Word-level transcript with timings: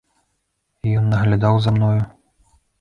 Ён 1.03 1.13
наглядаў 1.17 1.55
за 1.69 1.77
мною. 1.79 1.97